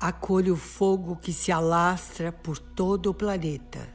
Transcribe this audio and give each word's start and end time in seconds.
Acolho 0.00 0.54
o 0.54 0.56
fogo 0.56 1.14
que 1.14 1.30
se 1.30 1.52
alastra 1.52 2.32
por 2.32 2.58
todo 2.58 3.10
o 3.10 3.14
planeta. 3.14 3.86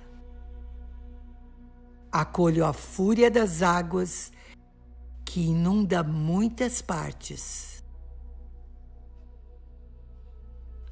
Acolho 2.11 2.63
a 2.63 2.73
fúria 2.73 3.31
das 3.31 3.63
águas 3.63 4.31
que 5.25 5.41
inunda 5.41 6.03
muitas 6.03 6.79
partes. 6.79 7.83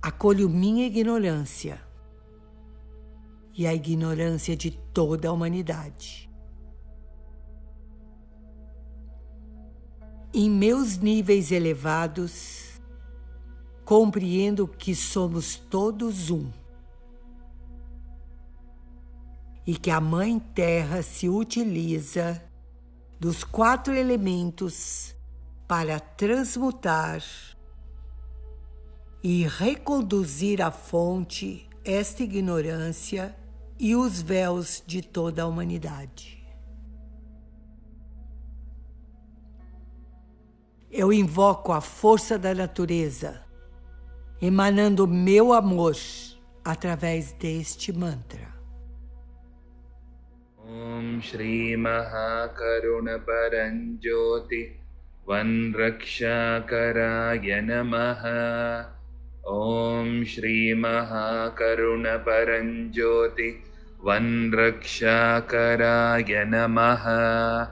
Acolho 0.01 0.49
minha 0.49 0.87
ignorância 0.87 1.79
e 3.53 3.67
a 3.67 3.73
ignorância 3.73 4.57
de 4.57 4.71
toda 4.71 5.27
a 5.27 5.31
humanidade. 5.31 6.27
Em 10.33 10.49
meus 10.49 10.97
níveis 10.97 11.51
elevados, 11.51 12.62
compreendo 13.85 14.67
que 14.67 14.95
somos 14.95 15.55
todos 15.55 16.29
um 16.29 16.49
e 19.65 19.75
que 19.75 19.89
a 19.89 20.01
Mãe 20.01 20.39
Terra 20.39 21.01
se 21.01 21.29
utiliza 21.29 22.43
dos 23.19 23.43
quatro 23.43 23.93
elementos 23.93 25.15
para 25.67 25.99
transmutar 25.99 27.23
e 29.23 29.47
reconduzir 29.47 30.61
à 30.61 30.69
fonte 30.69 31.69
esta 31.85 32.23
ignorância 32.23 33.35
e 33.79 33.95
os 33.95 34.21
véus 34.21 34.83
de 34.85 35.01
toda 35.01 35.43
a 35.43 35.47
humanidade. 35.47 36.43
Eu 40.91 41.11
invoco 41.11 41.71
a 41.71 41.81
força 41.81 42.37
da 42.37 42.53
natureza, 42.53 43.43
emanando 44.43 45.07
meu 45.07 45.53
amor 45.53 45.95
através 46.65 47.31
deste 47.31 47.93
mantra. 47.93 48.51
Om 50.57 51.21
Shri 51.21 51.77
Mahakaruna 51.77 53.19
Paranjyoti 53.19 54.73
Vanrakshakaraya 55.25 57.61
Namaha 57.63 58.87
Om 59.45 60.25
Shri 60.25 60.75
Mahakaruna 60.75 62.21
Paranjyoti 62.25 63.61
Vanrakshakaraya 64.03 66.43
Namaha 66.43 67.71